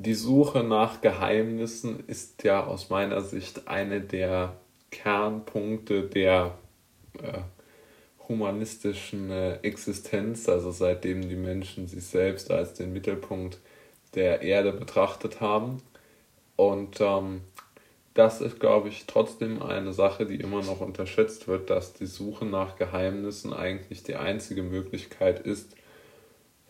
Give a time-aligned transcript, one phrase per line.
[0.00, 4.54] die Suche nach Geheimnissen ist ja aus meiner Sicht eine der
[4.92, 6.56] Kernpunkte der
[7.20, 7.38] äh,
[8.28, 13.58] humanistischen äh, Existenz, also seitdem die Menschen sich selbst als den Mittelpunkt
[14.14, 15.82] der Erde betrachtet haben.
[16.54, 17.40] Und ähm,
[18.14, 22.46] das ist, glaube ich, trotzdem eine Sache, die immer noch unterschätzt wird, dass die Suche
[22.46, 25.74] nach Geheimnissen eigentlich die einzige Möglichkeit ist,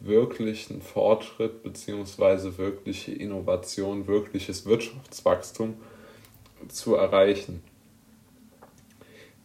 [0.01, 2.57] wirklichen Fortschritt bzw.
[2.59, 5.77] wirkliche Innovation, wirkliches Wirtschaftswachstum
[6.69, 7.63] zu erreichen.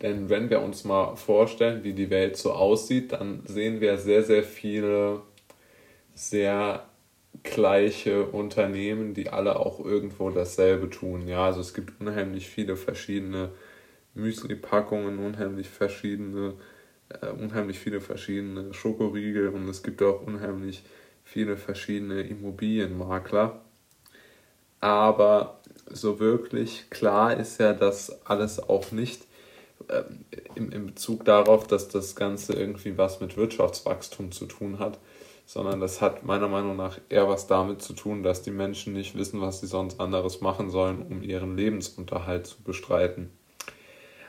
[0.01, 4.23] Denn wenn wir uns mal vorstellen, wie die Welt so aussieht, dann sehen wir sehr,
[4.23, 5.21] sehr viele
[6.13, 6.85] sehr
[7.41, 11.27] gleiche Unternehmen, die alle auch irgendwo dasselbe tun.
[11.27, 13.49] Ja, also es gibt unheimlich viele verschiedene
[14.13, 16.53] Müsli-Packungen, unheimlich verschiedene
[17.21, 20.83] äh, unheimlich viele verschiedene Schokoriegel und es gibt auch unheimlich
[21.23, 23.61] viele verschiedene Immobilienmakler.
[24.79, 29.25] Aber so wirklich klar ist ja, dass alles auch nicht
[29.87, 30.03] äh,
[30.55, 34.99] im, im Bezug darauf, dass das Ganze irgendwie was mit Wirtschaftswachstum zu tun hat,
[35.45, 39.17] sondern das hat meiner Meinung nach eher was damit zu tun, dass die Menschen nicht
[39.17, 43.29] wissen, was sie sonst anderes machen sollen, um ihren Lebensunterhalt zu bestreiten.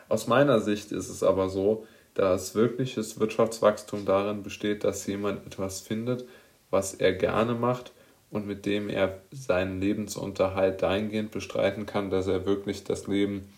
[0.08, 5.80] Aus meiner Sicht ist es aber so, dass wirkliches Wirtschaftswachstum darin besteht, dass jemand etwas
[5.80, 6.24] findet,
[6.70, 7.92] was er gerne macht
[8.30, 13.52] und mit dem er seinen Lebensunterhalt dahingehend bestreiten kann, dass er wirklich das Leben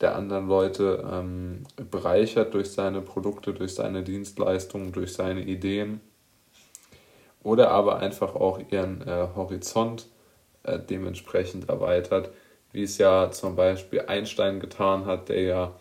[0.00, 6.00] der anderen Leute ähm, bereichert durch seine Produkte, durch seine Dienstleistungen, durch seine Ideen
[7.42, 10.06] oder aber einfach auch ihren äh, Horizont
[10.64, 12.30] äh, dementsprechend erweitert,
[12.72, 15.72] wie es ja zum Beispiel Einstein getan hat, der ja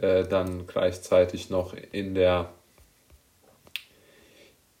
[0.00, 2.50] äh, dann gleichzeitig noch in der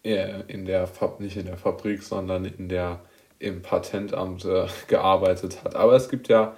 [0.02, 3.00] äh, in der nicht in der Fabrik, sondern in der
[3.38, 5.76] im Patentamt äh, gearbeitet hat.
[5.76, 6.56] Aber es gibt ja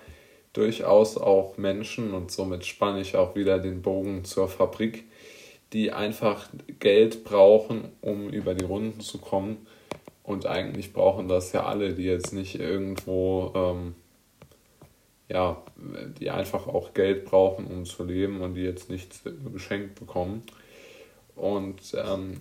[0.53, 5.05] durchaus auch Menschen und somit spanne ich auch wieder den Bogen zur Fabrik,
[5.73, 9.67] die einfach Geld brauchen, um über die Runden zu kommen.
[10.23, 13.95] Und eigentlich brauchen das ja alle, die jetzt nicht irgendwo ähm,
[15.33, 15.63] ja,
[16.19, 19.23] die einfach auch Geld brauchen, um zu leben und die jetzt nichts
[19.53, 20.43] geschenkt bekommen.
[21.35, 22.41] Und ähm,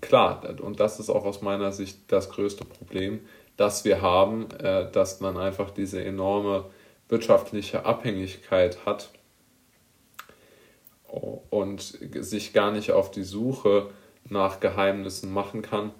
[0.00, 3.20] klar, und das ist auch aus meiner Sicht das größte Problem,
[3.56, 6.64] das wir haben, äh, dass man einfach diese enorme
[7.08, 9.10] wirtschaftliche Abhängigkeit hat
[11.50, 13.90] und sich gar nicht auf die Suche
[14.28, 15.92] nach Geheimnissen machen kann,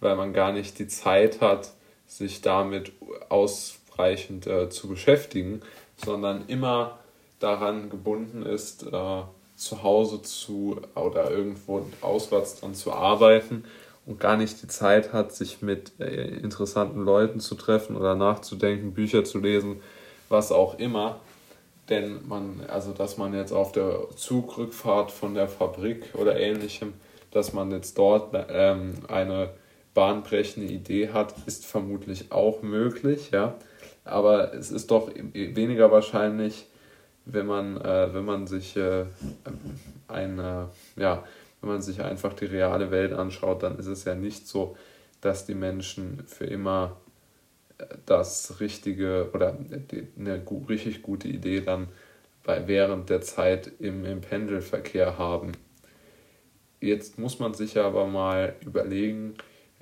[0.00, 1.74] weil man gar nicht die Zeit hat,
[2.06, 2.92] sich damit
[3.28, 5.60] aus ausreichend äh, zu beschäftigen,
[6.04, 6.98] sondern immer
[7.38, 9.22] daran gebunden ist, äh,
[9.56, 13.64] zu Hause zu oder irgendwo auswärts dann zu arbeiten
[14.06, 18.94] und gar nicht die Zeit hat, sich mit äh, interessanten Leuten zu treffen oder nachzudenken,
[18.94, 19.80] Bücher zu lesen,
[20.28, 21.20] was auch immer.
[21.88, 26.94] Denn man, also dass man jetzt auf der Zugrückfahrt von der Fabrik oder ähnlichem,
[27.30, 29.50] dass man jetzt dort ähm, eine
[29.92, 33.54] bahnbrechende Idee hat, ist vermutlich auch möglich, ja
[34.04, 36.66] aber es ist doch weniger wahrscheinlich,
[37.24, 39.06] wenn man, äh, wenn man sich äh,
[40.08, 41.24] eine, ja,
[41.60, 44.76] wenn man sich einfach die reale Welt anschaut, dann ist es ja nicht so,
[45.22, 46.98] dass die Menschen für immer
[47.78, 49.56] äh, das richtige oder
[50.18, 51.88] eine richtig gute Idee dann
[52.42, 55.52] bei, während der Zeit im, im Pendelverkehr haben.
[56.80, 59.36] Jetzt muss man sich aber mal überlegen,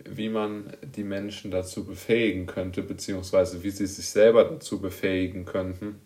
[0.08, 6.00] wie man die Menschen dazu befähigen könnte, beziehungsweise wie sie sich selber dazu befähigen könnten,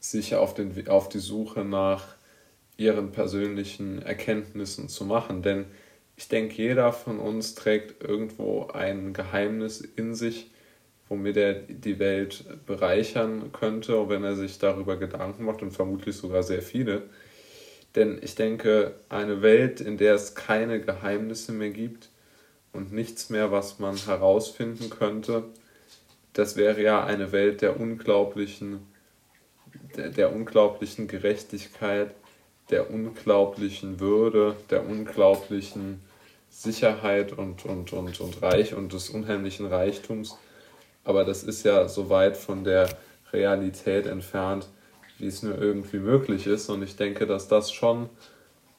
[0.00, 2.16] sich auf, den, auf die Suche nach
[2.76, 5.42] ihren persönlichen Erkenntnissen zu machen.
[5.42, 5.66] Denn
[6.16, 10.50] ich denke, jeder von uns trägt irgendwo ein Geheimnis in sich,
[11.08, 16.42] womit er die Welt bereichern könnte, wenn er sich darüber Gedanken macht und vermutlich sogar
[16.42, 17.02] sehr viele.
[17.96, 22.10] Denn ich denke, eine Welt, in der es keine Geheimnisse mehr gibt
[22.72, 25.44] und nichts mehr, was man herausfinden könnte,
[26.34, 28.86] das wäre ja eine Welt der unglaublichen,
[29.96, 32.14] der, der unglaublichen Gerechtigkeit,
[32.68, 36.02] der unglaublichen Würde, der unglaublichen
[36.50, 40.36] Sicherheit und, und, und, und Reich und des unheimlichen Reichtums.
[41.04, 42.90] Aber das ist ja so weit von der
[43.32, 44.68] Realität entfernt,
[45.18, 46.68] wie es nur irgendwie möglich ist.
[46.68, 48.08] Und ich denke, dass das schon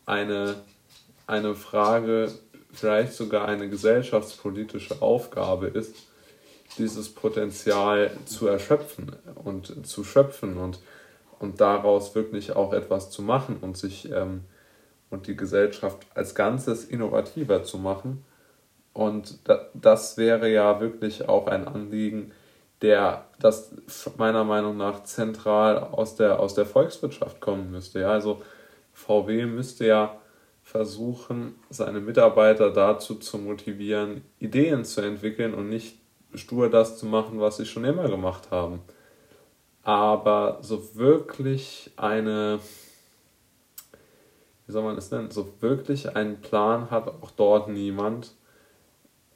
[0.06, 0.56] eine,
[1.26, 2.32] eine Frage,
[2.72, 5.96] vielleicht sogar eine gesellschaftspolitische Aufgabe ist,
[6.78, 10.80] dieses Potenzial zu erschöpfen und zu schöpfen und,
[11.40, 14.42] und daraus wirklich auch etwas zu machen und sich ähm,
[15.10, 18.26] und die Gesellschaft als Ganzes innovativer zu machen
[18.94, 19.40] Und
[19.74, 22.32] das wäre ja wirklich auch ein Anliegen,
[22.82, 23.72] der das
[24.18, 28.02] meiner Meinung nach zentral aus der, aus der Volkswirtschaft kommen müsste.
[28.02, 28.42] Ja, also
[28.94, 30.18] VW müsste ja
[30.62, 35.98] versuchen, seine Mitarbeiter dazu zu motivieren, Ideen zu entwickeln und nicht
[36.34, 38.82] stur das zu machen, was sie schon immer gemacht haben.
[39.84, 42.60] Aber so wirklich eine,
[44.66, 48.36] wie soll man es nennen, so wirklich einen Plan hat auch dort niemand.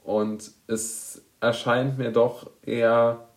[0.04, 3.28] Und es erscheint mir doch eher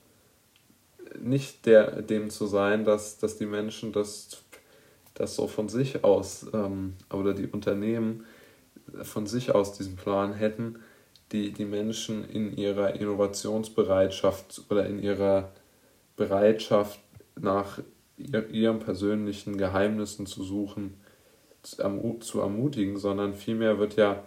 [1.22, 4.44] nicht der, dem zu sein, dass, dass die Menschen das,
[5.14, 8.26] das so von sich aus ähm, oder die Unternehmen
[9.02, 10.80] von sich aus diesen Plan hätten,
[11.32, 15.52] die, die Menschen in ihrer Innovationsbereitschaft oder in ihrer
[16.16, 17.00] Bereitschaft
[17.36, 17.80] nach
[18.18, 20.98] ihren persönlichen Geheimnissen zu suchen,
[21.62, 24.24] zu ermutigen, sondern vielmehr wird ja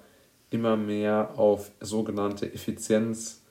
[0.51, 3.43] immer mehr auf sogenannte Effizienz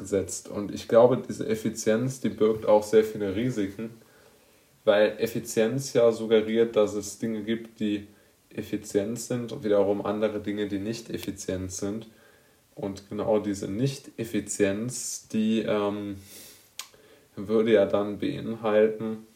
[0.00, 0.48] gesetzt.
[0.48, 3.90] Und ich glaube, diese Effizienz, die birgt auch sehr viele Risiken,
[4.84, 8.08] weil Effizienz ja suggeriert, dass es Dinge gibt, die
[8.48, 12.08] effizient sind und wiederum andere Dinge, die nicht effizient sind.
[12.74, 16.16] Und genau diese Nicht-Effizienz, die ähm,
[17.36, 19.26] würde ja dann beinhalten,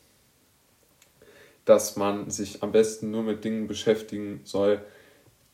[1.65, 4.81] dass man sich am besten nur mit Dingen beschäftigen soll,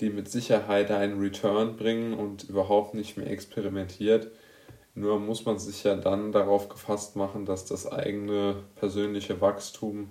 [0.00, 4.30] die mit Sicherheit einen Return bringen und überhaupt nicht mehr experimentiert.
[4.94, 10.10] Nur muss man sich ja dann darauf gefasst machen, dass das eigene persönliche Wachstum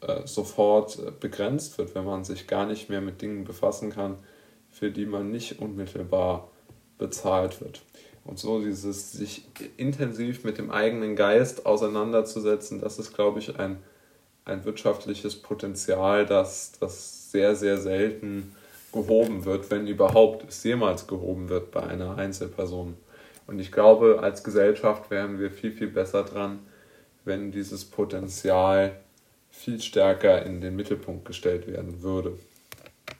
[0.00, 4.18] äh, sofort äh, begrenzt wird, wenn man sich gar nicht mehr mit Dingen befassen kann,
[4.70, 6.50] für die man nicht unmittelbar
[6.98, 7.82] bezahlt wird.
[8.24, 9.46] Und so dieses sich
[9.76, 13.78] intensiv mit dem eigenen Geist auseinanderzusetzen, das ist, glaube ich, ein,
[14.44, 18.54] ein wirtschaftliches Potenzial, das, das sehr, sehr selten
[18.92, 22.96] gehoben wird, wenn überhaupt es jemals gehoben wird bei einer Einzelperson.
[23.46, 26.60] Und ich glaube, als Gesellschaft wären wir viel, viel besser dran,
[27.24, 28.96] wenn dieses Potenzial
[29.50, 32.38] viel stärker in den Mittelpunkt gestellt werden würde.